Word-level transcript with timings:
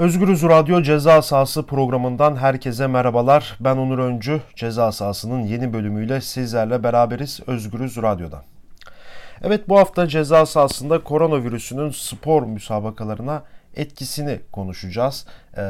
Özgürüz 0.00 0.42
Radyo 0.42 0.82
Ceza 0.82 1.22
Sahası 1.22 1.66
programından 1.66 2.36
herkese 2.36 2.86
merhabalar. 2.86 3.56
Ben 3.60 3.76
Onur 3.76 3.98
Öncü. 3.98 4.40
Ceza 4.56 4.92
Sahası'nın 4.92 5.40
yeni 5.40 5.72
bölümüyle 5.72 6.20
sizlerle 6.20 6.82
beraberiz 6.82 7.40
Özgürüz 7.46 7.96
Radyo'da. 7.96 8.42
Evet 9.42 9.68
bu 9.68 9.78
hafta 9.78 10.08
ceza 10.08 10.46
sahasında 10.46 11.04
koronavirüsünün 11.04 11.90
spor 11.90 12.42
müsabakalarına 12.42 13.42
etkisini 13.76 14.40
konuşacağız. 14.52 15.26
Ee, 15.56 15.60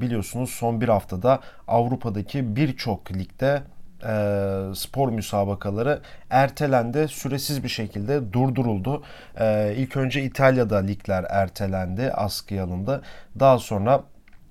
biliyorsunuz 0.00 0.50
son 0.50 0.80
bir 0.80 0.88
haftada 0.88 1.40
Avrupa'daki 1.68 2.56
birçok 2.56 3.12
ligde 3.12 3.62
e, 4.04 4.74
spor 4.74 5.08
müsabakaları 5.08 6.00
ertelendi. 6.30 7.08
Süresiz 7.08 7.64
bir 7.64 7.68
şekilde 7.68 8.32
durduruldu. 8.32 9.02
E, 9.40 9.74
ilk 9.76 9.96
önce 9.96 10.22
İtalya'da 10.22 10.78
ligler 10.78 11.24
ertelendi, 11.28 12.12
askıya 12.12 12.64
alındı. 12.64 13.02
Daha 13.40 13.58
sonra 13.58 14.02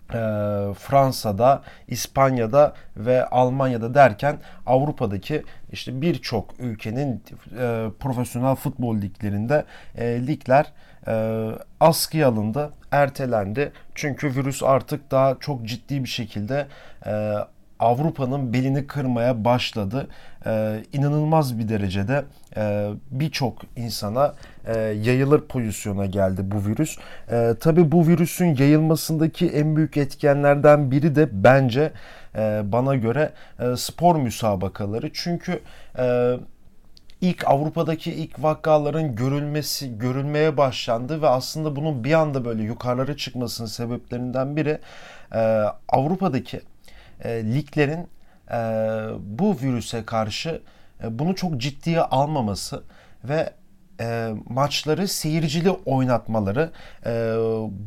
e, 0.10 0.20
Fransa'da, 0.74 1.62
İspanya'da 1.88 2.74
ve 2.98 3.26
Almanya'da 3.26 3.94
derken 3.94 4.38
Avrupa'daki 4.66 5.44
işte 5.72 6.02
birçok 6.02 6.60
ülkenin 6.60 7.24
e, 7.60 7.86
profesyonel 8.00 8.56
futbol 8.56 9.02
liglerinde 9.02 9.66
e, 9.96 10.28
ligler 10.28 10.66
e, 11.08 11.46
askıya 11.80 12.28
alındı, 12.28 12.74
ertelendi. 12.92 13.72
Çünkü 13.96 14.36
virüs 14.36 14.64
artık 14.64 15.12
daha 15.12 15.36
çok 15.40 15.66
ciddi 15.66 16.04
bir 16.04 16.10
şekilde 16.10 16.68
e, 17.06 17.34
Avrupa'nın 17.80 18.54
belini 18.54 18.88
kırmaya 18.88 19.46
başladı. 19.46 20.08
Ee, 20.46 20.84
inanılmaz 20.94 21.60
bir 21.60 21.70
derecede 21.70 22.26
e, 22.58 22.90
birçok 23.12 23.62
insana 23.76 24.34
e, 24.66 24.80
yayılır 24.80 25.42
pozisyona 25.42 26.06
geldi 26.06 26.42
bu 26.44 26.66
virüs. 26.66 26.98
E, 27.32 27.54
tabii 27.60 27.92
bu 27.92 28.08
virüsün 28.08 28.56
yayılmasındaki 28.56 29.50
en 29.50 29.76
büyük 29.76 29.98
etkenlerden 29.98 30.92
biri 30.92 31.16
de 31.16 31.30
bence 31.32 31.92
e, 32.36 32.62
bana 32.66 32.96
göre 32.96 33.32
e, 33.60 33.78
spor 33.78 34.16
müsabakaları. 34.16 35.10
Çünkü 35.14 35.60
e, 36.00 36.36
ilk 37.22 37.48
Avrupa'daki 37.48 38.12
ilk 38.12 38.44
vakaların 38.44 39.16
görülmesi 39.16 39.98
görülmeye 39.98 40.58
başlandı 40.58 41.22
ve 41.22 41.28
aslında 41.28 41.76
bunun 41.76 42.04
bir 42.04 42.14
anda 42.14 42.46
böyle 42.46 42.64
yukarılara 42.64 43.18
çıkmasının 43.18 43.68
sebeplerinden 43.68 44.56
biri 44.56 44.80
e, 45.34 45.40
Avrupa'daki 45.90 46.62
e, 47.24 47.30
liglerin 47.30 48.08
e, 48.52 48.58
bu 49.20 49.58
virüse 49.62 50.06
karşı 50.06 50.62
e, 51.04 51.20
bunu 51.20 51.36
çok 51.36 51.58
ciddiye 51.58 52.02
almaması 52.02 52.84
ve 53.24 53.54
e, 54.02 54.34
maçları 54.50 55.08
seyircili 55.08 55.70
oynatmaları 55.70 56.72
e, 57.06 57.12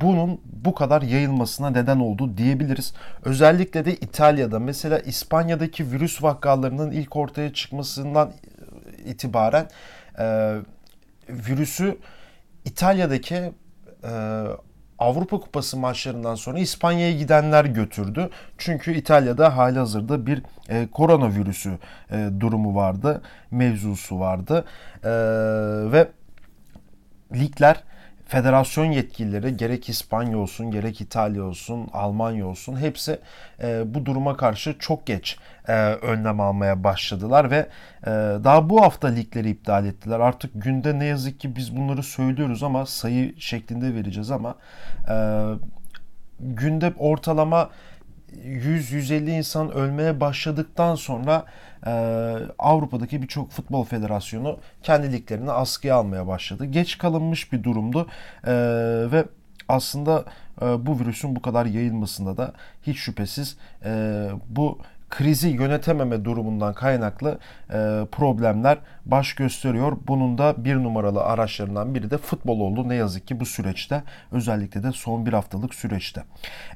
bunun 0.00 0.40
bu 0.44 0.74
kadar 0.74 1.02
yayılmasına 1.02 1.70
neden 1.70 1.98
oldu 1.98 2.36
diyebiliriz. 2.36 2.94
Özellikle 3.24 3.84
de 3.84 3.94
İtalya'da 3.94 4.58
mesela 4.58 4.98
İspanya'daki 4.98 5.92
virüs 5.92 6.22
vakalarının 6.22 6.90
ilk 6.90 7.16
ortaya 7.16 7.52
çıkmasından 7.52 8.32
itibaren 9.04 9.68
e, 10.18 10.56
virüsü 11.28 11.98
İtalya'daki 12.64 13.52
e, 14.04 14.12
Avrupa 15.02 15.40
Kupası 15.40 15.76
maçlarından 15.76 16.34
sonra 16.34 16.58
İspanya'ya 16.58 17.12
gidenler 17.12 17.64
götürdü. 17.64 18.30
Çünkü 18.58 18.94
İtalya'da 18.94 19.56
hali 19.56 19.78
hazırda 19.78 20.26
bir 20.26 20.42
e, 20.68 20.88
koronavirüsü 20.92 21.78
e, 22.10 22.28
durumu 22.40 22.74
vardı, 22.74 23.22
mevzusu 23.50 24.20
vardı. 24.20 24.64
E, 25.04 25.10
ve 25.92 26.08
ligler 27.34 27.82
federasyon 28.32 28.84
yetkilileri 28.84 29.56
gerek 29.56 29.88
İspanya 29.88 30.38
olsun 30.38 30.70
gerek 30.70 31.00
İtalya 31.00 31.44
olsun 31.44 31.88
Almanya 31.92 32.46
olsun 32.46 32.80
hepsi 32.80 33.18
e, 33.62 33.94
bu 33.94 34.06
duruma 34.06 34.36
karşı 34.36 34.76
çok 34.78 35.06
geç 35.06 35.36
e, 35.68 35.72
önlem 35.82 36.40
almaya 36.40 36.84
başladılar 36.84 37.50
ve 37.50 37.68
e, 38.02 38.10
daha 38.44 38.70
bu 38.70 38.82
hafta 38.82 39.08
ligleri 39.08 39.50
iptal 39.50 39.86
ettiler. 39.86 40.20
Artık 40.20 40.50
günde 40.54 40.98
ne 40.98 41.04
yazık 41.04 41.40
ki 41.40 41.56
biz 41.56 41.76
bunları 41.76 42.02
söylüyoruz 42.02 42.62
ama 42.62 42.86
sayı 42.86 43.34
şeklinde 43.38 43.94
vereceğiz 43.94 44.30
ama 44.30 44.54
e, 45.08 45.14
günde 46.40 46.92
ortalama 46.98 47.70
100-150 48.44 49.30
insan 49.30 49.72
ölmeye 49.72 50.20
başladıktan 50.20 50.94
sonra 50.94 51.44
e, 51.86 51.90
Avrupa'daki 52.58 53.22
birçok 53.22 53.50
futbol 53.50 53.84
federasyonu 53.84 54.58
kendi 54.82 55.12
liglerini 55.12 55.52
askıya 55.52 55.96
almaya 55.96 56.26
başladı. 56.26 56.64
Geç 56.64 56.98
kalınmış 56.98 57.52
bir 57.52 57.62
durumdu 57.62 58.06
e, 58.46 58.52
ve 59.12 59.24
aslında 59.68 60.24
e, 60.62 60.86
bu 60.86 61.00
virüsün 61.00 61.36
bu 61.36 61.42
kadar 61.42 61.66
yayılmasında 61.66 62.36
da 62.36 62.52
hiç 62.86 62.98
şüphesiz 62.98 63.56
e, 63.84 64.28
bu 64.48 64.78
krizi 65.12 65.48
yönetememe 65.48 66.24
durumundan 66.24 66.74
kaynaklı 66.74 67.38
e, 67.70 67.74
problemler 68.12 68.78
baş 69.06 69.34
gösteriyor. 69.34 69.96
Bunun 70.06 70.38
da 70.38 70.64
bir 70.64 70.74
numaralı 70.76 71.22
araçlarından 71.22 71.94
biri 71.94 72.10
de 72.10 72.18
futbol 72.18 72.60
oldu 72.60 72.88
ne 72.88 72.94
yazık 72.94 73.26
ki 73.26 73.40
bu 73.40 73.46
süreçte 73.46 74.02
özellikle 74.32 74.82
de 74.82 74.92
son 74.92 75.26
bir 75.26 75.32
haftalık 75.32 75.74
süreçte. 75.74 76.22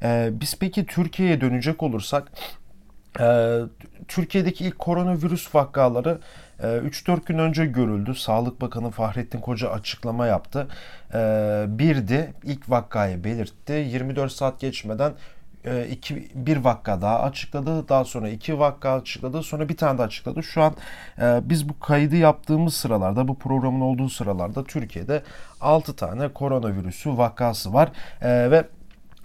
E, 0.02 0.30
biz 0.32 0.58
peki 0.60 0.86
Türkiye'ye 0.86 1.40
dönecek 1.40 1.82
olursak 1.82 2.32
e, 3.20 3.58
Türkiye'deki 4.08 4.64
ilk 4.64 4.78
koronavirüs 4.78 5.54
vakaları 5.54 6.18
3-4 6.62 7.26
gün 7.26 7.38
önce 7.38 7.66
görüldü. 7.66 8.14
Sağlık 8.14 8.60
Bakanı 8.60 8.90
Fahrettin 8.90 9.40
Koca 9.40 9.70
açıklama 9.70 10.26
yaptı. 10.26 10.68
Birdi 11.78 12.34
ilk 12.44 12.70
vakayı 12.70 13.24
belirtti. 13.24 13.72
24 13.72 14.32
saat 14.32 14.60
geçmeden 14.60 15.10
e, 15.10 15.14
iki, 15.90 16.28
bir 16.34 16.56
vakka 16.56 17.02
daha 17.02 17.20
açıkladı. 17.20 17.88
Daha 17.88 18.04
sonra 18.04 18.28
iki 18.28 18.58
vakka 18.58 18.92
açıkladı. 18.92 19.42
Sonra 19.42 19.68
bir 19.68 19.76
tane 19.76 19.98
daha 19.98 20.06
açıkladı. 20.06 20.42
Şu 20.42 20.62
an 20.62 20.74
e, 21.20 21.40
biz 21.44 21.68
bu 21.68 21.80
kaydı 21.80 22.16
yaptığımız 22.16 22.74
sıralarda, 22.74 23.28
bu 23.28 23.38
programın 23.38 23.80
olduğu 23.80 24.08
sıralarda 24.08 24.64
Türkiye'de 24.64 25.22
6 25.60 25.96
tane 25.96 26.28
koronavirüsü 26.28 27.18
vakası 27.18 27.72
var. 27.72 27.92
E, 28.22 28.50
ve 28.50 28.64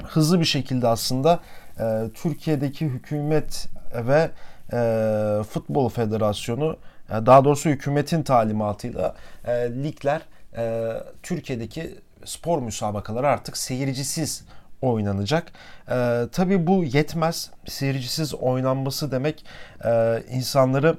hızlı 0.03 0.40
bir 0.40 0.46
şekilde 0.46 0.88
aslında 0.88 1.40
e, 1.79 1.84
Türkiye'deki 2.13 2.85
hükümet 2.85 3.68
ve 3.96 4.31
e, 4.73 5.44
Futbol 5.44 5.90
Federasyonu 5.90 6.78
e, 7.09 7.25
daha 7.25 7.46
doğrusu 7.46 7.69
hükümetin 7.69 8.23
talimatıyla 8.23 9.16
e, 9.46 9.52
ligler 9.84 10.22
e, 10.58 10.94
Türkiye'deki 11.23 11.96
spor 12.25 12.62
müsabakaları 12.62 13.28
artık 13.28 13.58
seyircisiz 13.58 14.46
oynanacak. 14.81 15.52
E, 15.92 16.28
tabii 16.31 16.68
bu 16.68 16.84
yetmez. 16.84 17.52
Seyircisiz 17.66 18.34
oynanması 18.34 19.12
demek 19.12 19.46
e, 19.86 20.24
insanları 20.31 20.97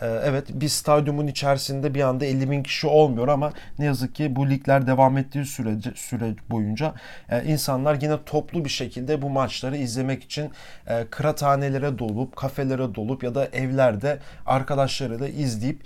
e, 0.00 0.06
evet 0.06 0.46
bir 0.50 0.68
stadyumun 0.68 1.26
içerisinde 1.26 1.94
bir 1.94 2.00
anda 2.00 2.24
50 2.24 2.50
bin 2.50 2.62
kişi 2.62 2.86
olmuyor 2.86 3.28
ama 3.28 3.52
ne 3.78 3.84
yazık 3.84 4.14
ki 4.14 4.36
bu 4.36 4.50
ligler 4.50 4.86
devam 4.86 5.18
ettiği 5.18 5.44
sürece 5.44 5.90
süre 5.94 6.34
boyunca 6.50 6.94
e, 7.30 7.44
insanlar 7.44 7.98
yine 8.02 8.24
toplu 8.26 8.64
bir 8.64 8.70
şekilde 8.70 9.22
bu 9.22 9.30
maçları 9.30 9.76
izlemek 9.76 10.24
için 10.24 10.50
e, 10.86 11.06
kıraathanelere 11.10 11.98
dolup 11.98 12.36
kafelere 12.36 12.94
dolup 12.94 13.24
ya 13.24 13.34
da 13.34 13.46
evlerde 13.46 14.18
arkadaşlarıyla 14.46 15.28
izleyip 15.28 15.82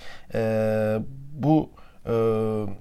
bu 1.33 1.71
e, 2.07 2.13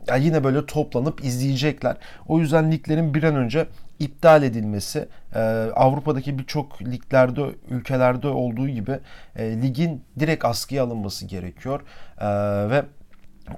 yani 0.08 0.26
yine 0.26 0.44
böyle 0.44 0.66
toplanıp 0.66 1.26
izleyecekler. 1.26 1.98
O 2.28 2.40
yüzden 2.40 2.72
liglerin 2.72 3.14
bir 3.14 3.24
an 3.24 3.36
önce 3.36 3.68
iptal 4.00 4.44
edilmesi 4.44 5.08
e, 5.36 5.40
Avrupa'daki 5.76 6.40
birçok 6.40 6.82
liglerde 6.82 7.42
ülkelerde 7.70 8.28
olduğu 8.28 8.68
gibi 8.68 9.00
e, 9.36 9.62
ligin 9.62 10.04
direkt 10.20 10.46
askıya 10.46 10.84
alınması 10.84 11.26
gerekiyor 11.26 11.82
e, 12.22 12.28
ve 12.70 12.84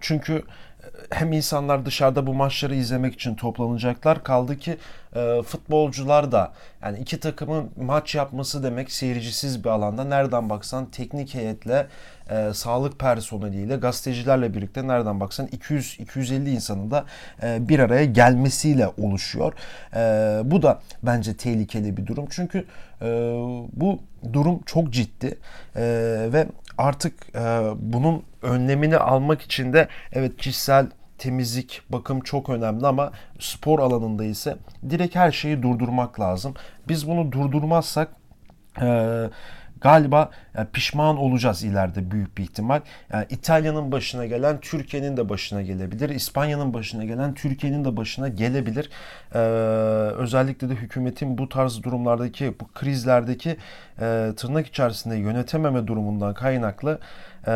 çünkü 0.02 0.44
hem 1.10 1.34
insanlar 1.34 1.86
dışarıda 1.86 2.28
bu 2.28 2.34
maçları 2.34 2.76
izlemek 2.76 3.14
için 3.14 3.36
toplanacaklar. 3.36 4.24
Kaldı 4.24 4.58
ki 4.58 4.78
e, 5.16 5.42
futbolcular 5.42 6.32
da 6.32 6.54
yani 6.84 7.00
iki 7.00 7.20
takımın 7.20 7.72
maç 7.78 8.16
yapması 8.16 8.64
demek 8.64 8.92
seyircisiz 8.92 9.64
bir 9.64 9.70
alanda 9.70 10.04
nereden 10.04 10.50
baksan 10.50 10.86
teknik 10.86 11.36
heyetle 11.36 11.88
e, 12.30 12.54
sağlık 12.54 13.00
personeliyle 13.00 13.76
gazetecilerle 13.76 14.54
birlikte 14.54 14.88
nereden 14.88 15.20
baksan 15.20 15.48
200-250 15.48 16.50
insanın 16.50 16.92
da 16.92 17.06
e, 17.44 17.70
bir 17.70 17.80
araya 17.80 18.06
gelmesiyle 18.06 18.88
oluşuyor. 18.98 19.54
E, 19.96 20.00
bu 20.52 20.62
da 20.62 20.80
bence 21.04 21.38
tehlikeli 21.38 21.98
bir 21.98 22.08
durum. 22.08 22.26
Çünkü 22.30 22.66
e, 23.02 23.06
bu 23.74 24.00
durum 24.34 24.62
çok 24.66 24.90
ciddi 24.90 25.38
e, 25.76 25.82
ve 26.34 26.48
artık 26.78 27.36
e, 27.36 27.64
bunun 27.76 28.24
önlemini 28.42 28.98
almak 28.98 29.42
için 29.42 29.74
de 29.74 29.88
evet 30.14 30.38
kişisel 30.38 30.88
temizlik, 31.18 31.82
bakım 31.90 32.22
çok 32.22 32.50
önemli 32.50 32.88
ama 32.88 33.12
spor 33.40 33.80
alanında 33.80 34.24
ise 34.24 34.58
direkt 34.90 35.16
her 35.16 35.32
şeyi 35.32 35.64
durdurmak 35.64 36.20
lazım. 36.20 36.54
Biz 36.88 37.08
bunu 37.08 37.32
durdurmazsak 37.32 38.10
e, 38.82 39.20
galiba 39.84 40.30
pişman 40.74 41.18
olacağız 41.18 41.64
ileride 41.64 42.12
büyük 42.12 42.38
bir 42.38 42.44
ihtimal. 42.44 42.82
Yani 43.14 43.26
İtalya'nın 43.30 43.92
başına 43.92 44.26
gelen 44.26 44.60
Türkiye'nin 44.60 45.18
de 45.18 45.30
başına 45.30 45.62
gelebilir. 45.62 46.10
İspanya'nın 46.10 46.74
başına 46.74 47.06
gelen 47.06 47.34
Türkiye'nin 47.34 47.86
de 47.86 47.98
başına 47.98 48.28
gelebilir. 48.28 48.90
Ee, 49.34 49.40
özellikle 50.18 50.70
de 50.70 50.74
hükümetin 50.74 51.38
bu 51.38 51.50
tarz 51.50 51.84
durumlardaki, 51.84 52.56
bu 52.60 52.68
krizlerdeki 52.68 53.58
e, 54.02 54.32
tırnak 54.38 54.68
içerisinde 54.68 55.16
yönetememe 55.16 55.88
durumundan 55.88 56.34
kaynaklı 56.34 57.00
e, 57.48 57.52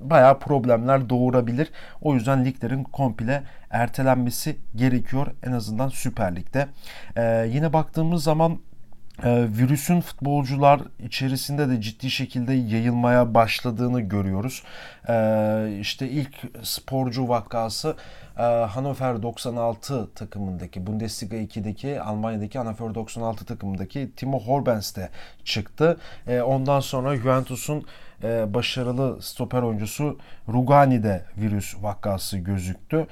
bayağı 0.00 0.38
problemler 0.38 1.10
doğurabilir. 1.10 1.70
O 2.00 2.14
yüzden 2.14 2.44
liglerin 2.44 2.84
komple 2.84 3.42
ertelenmesi 3.70 4.56
gerekiyor 4.76 5.26
en 5.46 5.52
azından 5.52 5.88
Süper 5.88 6.36
Lig'de. 6.36 6.68
E, 7.16 7.46
yine 7.52 7.72
baktığımız 7.72 8.22
zaman 8.22 8.58
e, 9.24 9.48
virüsün 9.58 10.00
futbolcular 10.00 10.80
içerisinde 11.04 11.68
de 11.68 11.80
ciddi 11.80 12.10
şekilde 12.10 12.52
yayılmaya 12.52 13.34
başladığını 13.34 14.00
görüyoruz. 14.00 14.62
E, 15.08 15.76
işte 15.80 16.08
ilk 16.08 16.34
sporcu 16.62 17.28
vakası 17.28 17.96
e, 18.38 18.42
Hannover 18.42 19.22
96 19.22 20.14
takımındaki 20.14 20.86
Bundesliga 20.86 21.36
2'deki 21.36 22.00
Almanya'daki 22.00 22.58
Hannover 22.58 22.94
96 22.94 23.44
takımındaki 23.44 24.10
Timo 24.16 24.40
Horbens'te 24.40 25.08
çıktı. 25.44 25.96
E, 26.26 26.40
ondan 26.40 26.80
sonra 26.80 27.16
Juventus'un 27.16 27.84
e, 28.22 28.54
başarılı 28.54 29.22
stoper 29.22 29.62
oyuncusu 29.62 30.18
Rugani'de 30.48 31.24
virüs 31.36 31.74
vakası 31.82 32.38
gözüktü. 32.38 33.06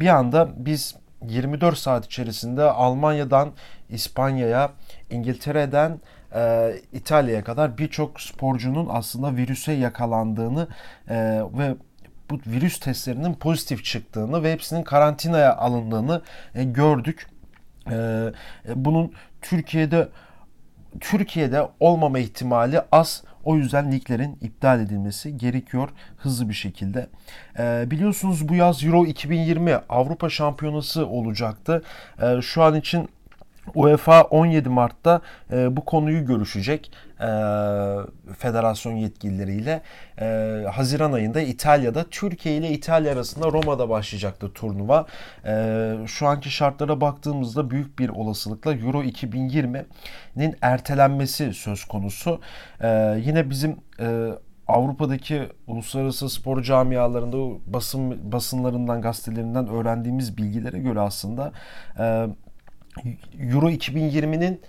Bir 0.00 0.06
anda 0.06 0.48
biz 0.56 0.94
24 1.28 1.78
saat 1.78 2.06
içerisinde 2.06 2.62
Almanya'dan 2.62 3.52
İspanya'ya, 3.88 4.70
İngiltere'den 5.10 6.00
e, 6.34 6.72
İtalya'ya 6.92 7.44
kadar 7.44 7.78
birçok 7.78 8.20
sporcunun 8.20 8.88
aslında 8.90 9.36
virüse 9.36 9.72
yakalandığını 9.72 10.68
e, 11.08 11.14
ve 11.58 11.74
bu 12.30 12.40
virüs 12.46 12.80
testlerinin 12.80 13.34
pozitif 13.34 13.84
çıktığını 13.84 14.42
ve 14.42 14.52
hepsinin 14.52 14.82
karantinaya 14.82 15.56
alındığını 15.56 16.22
e, 16.54 16.64
gördük. 16.64 17.26
E, 17.90 17.94
e 17.94 18.84
bunun 18.84 19.12
Türkiye'de 19.42 20.08
Türkiye'de 21.00 21.68
olmama 21.80 22.18
ihtimali 22.18 22.80
az. 22.92 23.24
O 23.44 23.56
yüzden 23.56 23.92
liglerin 23.92 24.38
iptal 24.40 24.80
edilmesi 24.80 25.36
gerekiyor 25.36 25.88
hızlı 26.16 26.48
bir 26.48 26.54
şekilde. 26.54 27.06
E, 27.58 27.90
biliyorsunuz 27.90 28.48
bu 28.48 28.54
yaz 28.54 28.84
Euro 28.84 29.06
2020 29.06 29.74
Avrupa 29.88 30.30
Şampiyonası 30.30 31.06
olacaktı. 31.06 31.82
E, 32.22 32.42
şu 32.42 32.62
an 32.62 32.74
için 32.74 33.08
UEFA 33.74 34.22
17 34.22 34.68
Mart'ta 34.68 35.20
e, 35.52 35.76
bu 35.76 35.84
konuyu 35.84 36.26
görüşecek 36.26 36.92
e, 37.20 37.26
federasyon 38.38 38.92
yetkilileriyle. 38.92 39.82
E, 40.20 40.26
Haziran 40.72 41.12
ayında 41.12 41.40
İtalya'da 41.40 42.04
Türkiye 42.10 42.56
ile 42.56 42.70
İtalya 42.70 43.12
arasında 43.12 43.46
Roma'da 43.52 43.88
başlayacaktı 43.88 44.52
turnuva. 44.52 45.06
E, 45.46 45.94
şu 46.06 46.26
anki 46.26 46.50
şartlara 46.50 47.00
baktığımızda 47.00 47.70
büyük 47.70 47.98
bir 47.98 48.08
olasılıkla 48.08 48.74
Euro 48.74 49.02
2020'nin 49.02 50.56
ertelenmesi 50.62 51.54
söz 51.54 51.84
konusu. 51.84 52.40
E, 52.80 52.88
yine 53.24 53.50
bizim 53.50 53.76
e, 54.00 54.28
Avrupa'daki 54.68 55.48
uluslararası 55.66 56.28
spor 56.28 56.62
camialarında 56.62 57.60
basın 57.66 58.32
basınlarından 58.32 59.02
gazetelerinden 59.02 59.68
öğrendiğimiz 59.68 60.36
bilgilere 60.36 60.78
göre 60.78 61.00
aslında 61.00 61.52
e, 61.98 62.26
Euro 63.40 63.70
2020'nin 63.70 64.60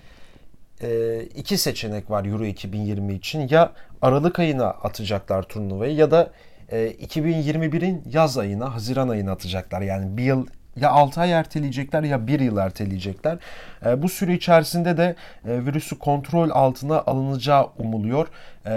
e, 0.81 1.22
iki 1.36 1.58
seçenek 1.58 2.10
var 2.10 2.25
Euro 2.25 2.46
2020 2.46 3.14
için. 3.14 3.48
Ya 3.50 3.74
Aralık 4.02 4.40
ayına 4.40 4.66
atacaklar 4.66 5.44
turnuvayı 5.44 5.96
ya 5.96 6.12
da 6.12 6.31
e, 6.70 6.92
2021'in 6.92 8.04
yaz 8.12 8.38
ayına, 8.38 8.74
Haziran 8.74 9.10
ayına 9.10 9.31
atacaklar. 9.31 9.81
Yani 9.81 10.18
bir 10.18 10.24
yıl 10.24 10.48
ya 10.75 10.90
6 10.90 11.22
ay 11.22 11.31
erteleyecekler 11.31 12.04
ya 12.04 12.28
1 12.28 12.40
yıl 12.40 12.58
erteleyecekler. 12.58 13.38
E, 13.86 14.02
bu 14.02 14.10
süre 14.10 14.34
içerisinde 14.34 14.98
de 14.98 15.16
e, 15.46 15.66
virüsü 15.66 16.00
kontrol 16.00 16.50
altına 16.50 17.00
alınacağı 17.02 17.70
umuluyor. 17.78 18.28
E, 18.66 18.72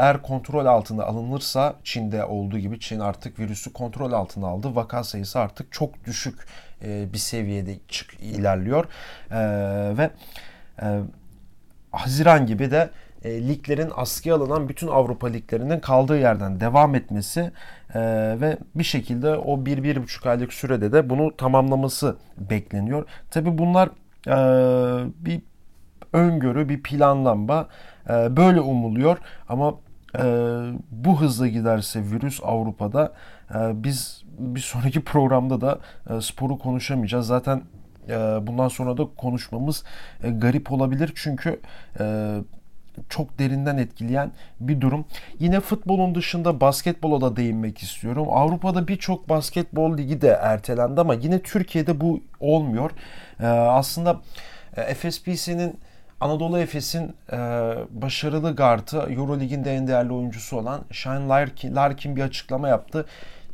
eğer 0.00 0.22
kontrol 0.22 0.66
altına 0.66 1.04
alınırsa 1.04 1.74
Çin'de 1.84 2.24
olduğu 2.24 2.58
gibi 2.58 2.80
Çin 2.80 3.00
artık 3.00 3.38
virüsü 3.38 3.72
kontrol 3.72 4.12
altına 4.12 4.46
aldı. 4.46 4.74
Vaka 4.74 5.04
sayısı 5.04 5.38
artık 5.40 5.72
çok 5.72 6.04
düşük 6.04 6.46
e, 6.84 7.12
bir 7.12 7.18
seviyede 7.18 7.74
çık 7.88 8.14
ilerliyor. 8.20 8.84
E, 9.30 9.38
ve 9.98 10.10
e, 10.82 10.86
Haziran 11.92 12.46
gibi 12.46 12.70
de 12.70 12.90
e, 13.24 13.48
liglerin 13.48 13.90
askıya 13.96 14.34
alınan 14.34 14.68
bütün 14.68 14.88
Avrupa 14.88 15.26
liglerinin 15.26 15.80
kaldığı 15.80 16.18
yerden 16.18 16.60
devam 16.60 16.94
etmesi 16.94 17.50
e, 17.94 18.00
ve 18.40 18.58
bir 18.74 18.84
şekilde 18.84 19.36
o 19.36 19.58
1-1,5 19.58 20.28
aylık 20.28 20.52
sürede 20.52 20.92
de 20.92 21.10
bunu 21.10 21.36
tamamlaması 21.36 22.16
bekleniyor. 22.38 23.06
Tabi 23.30 23.58
bunlar 23.58 23.88
e, 24.26 24.36
bir 25.18 25.42
öngörü, 26.12 26.68
bir 26.68 26.82
planlanma 26.82 27.68
e, 28.08 28.36
böyle 28.36 28.60
umuluyor 28.60 29.18
ama 29.48 29.74
e, 30.18 30.22
bu 30.90 31.20
hızla 31.20 31.46
giderse 31.48 32.02
virüs 32.02 32.40
Avrupa'da 32.42 33.12
e, 33.54 33.84
biz 33.84 34.24
bir 34.38 34.60
sonraki 34.60 35.04
programda 35.04 35.60
da 35.60 35.78
e, 36.10 36.20
sporu 36.20 36.58
konuşamayacağız. 36.58 37.26
Zaten 37.26 37.62
e, 38.08 38.14
bundan 38.46 38.68
sonra 38.68 38.96
da 38.96 39.06
konuşmamız 39.16 39.84
e, 40.22 40.30
garip 40.30 40.72
olabilir 40.72 41.12
çünkü 41.14 41.60
e, 42.00 42.34
çok 43.08 43.38
derinden 43.38 43.76
etkileyen 43.76 44.32
bir 44.60 44.80
durum. 44.80 45.04
Yine 45.38 45.60
futbolun 45.60 46.14
dışında 46.14 46.60
basketbola 46.60 47.20
da 47.20 47.36
değinmek 47.36 47.78
istiyorum. 47.78 48.26
Avrupa'da 48.30 48.88
birçok 48.88 49.28
basketbol 49.28 49.98
ligi 49.98 50.20
de 50.20 50.28
ertelendi 50.28 51.00
ama 51.00 51.14
yine 51.14 51.42
Türkiye'de 51.42 52.00
bu 52.00 52.20
olmuyor. 52.40 52.90
Ee, 53.40 53.46
aslında 53.46 54.20
e, 54.76 54.94
FSPC'nin 54.94 55.78
Anadolu 56.20 56.58
Efes'in 56.58 57.14
e, 57.32 57.36
başarılı 57.90 58.56
gardı 58.56 59.12
Eurolig'in 59.12 59.64
de 59.64 59.74
en 59.74 59.86
değerli 59.86 60.12
oyuncusu 60.12 60.56
olan 60.56 60.80
Shane 60.90 61.28
Larkin, 61.28 61.76
Larkin 61.76 62.16
bir 62.16 62.22
açıklama 62.22 62.68
yaptı 62.68 63.06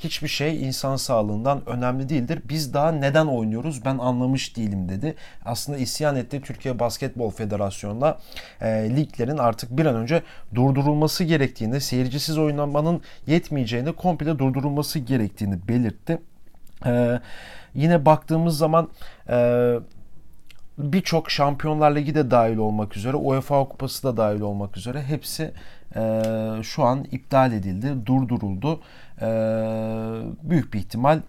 hiçbir 0.05 0.29
şey 0.29 0.67
insan 0.67 0.97
sağlığından 0.97 1.69
önemli 1.69 2.09
değildir. 2.09 2.43
Biz 2.49 2.75
daha 2.75 2.93
neden 2.93 3.27
oynuyoruz 3.27 3.85
ben 3.85 3.99
anlamış 3.99 4.57
değilim 4.57 4.89
dedi. 4.89 5.15
Aslında 5.45 5.79
isyan 5.79 6.17
etti 6.17 6.41
Türkiye 6.41 6.79
Basketbol 6.79 7.31
Federasyonu'na 7.31 8.19
e, 8.61 8.67
liglerin 8.97 9.39
artık 9.39 9.77
bir 9.77 9.87
an 9.87 9.97
önce 9.97 10.23
durdurulması 10.55 11.25
gerektiğini, 11.25 11.81
seyircisiz 11.81 12.39
oynanmanın 12.39 13.03
yetmeyeceğini, 13.27 13.93
komple 13.93 14.39
durdurulması 14.39 14.99
gerektiğini 14.99 15.69
belirtti. 15.69 16.19
E, 16.87 17.21
yine 17.75 18.07
baktığımız 18.07 18.59
zaman 18.59 18.89
e, 19.29 19.75
birçok 20.83 21.31
Şampiyonlar 21.31 21.97
Ligi 21.97 22.15
de 22.15 22.31
dahil 22.31 22.57
olmak 22.57 22.97
üzere, 22.97 23.17
UEFA 23.17 23.65
Kupası 23.65 24.03
da 24.03 24.17
dahil 24.17 24.41
olmak 24.41 24.77
üzere 24.77 25.03
hepsi 25.03 25.53
e, 25.97 26.23
şu 26.63 26.85
an 26.85 27.05
iptal 27.11 27.53
edildi, 27.53 28.07
durduruldu. 28.07 28.81
E, 29.21 29.27
büyük 30.43 30.75
bir 30.75 30.79
ihtimal 30.79 31.21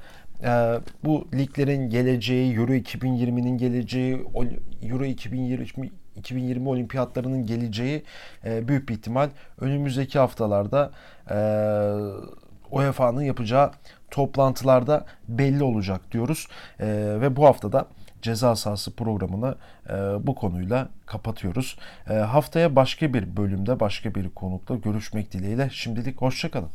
e, 0.44 0.80
bu 1.04 1.28
liglerin 1.34 1.90
geleceği, 1.90 2.56
Euro 2.56 2.72
2020'nin 2.72 3.58
geleceği, 3.58 4.26
Euro 4.84 5.06
2020 5.06 5.92
2020 6.16 6.70
olimpiyatlarının 6.70 7.46
geleceği 7.46 8.04
e, 8.46 8.68
büyük 8.68 8.90
bir 8.90 8.94
ihtimal 8.94 9.30
önümüzdeki 9.62 10.20
haftalarda 10.20 10.92
e, 11.30 11.38
UEFA'nın 12.72 13.22
yapacağı 13.22 13.72
toplantılarda 14.12 15.06
belli 15.28 15.64
olacak 15.64 16.02
diyoruz. 16.12 16.48
E, 16.80 16.88
ve 17.22 17.36
bu 17.36 17.46
haftada 17.46 17.88
ceza 18.22 18.56
sahası 18.56 18.96
programını 18.96 19.56
e, 19.90 19.94
bu 20.28 20.36
konuyla 20.36 20.90
kapatıyoruz. 21.06 21.78
E, 22.10 22.14
haftaya 22.14 22.76
başka 22.76 23.14
bir 23.14 23.38
bölümde 23.38 23.80
başka 23.80 24.16
bir 24.16 24.30
konukla 24.30 24.76
görüşmek 24.76 25.34
dileğiyle 25.34 25.70
şimdilik 25.72 26.22
hoşçakalın. 26.22 26.70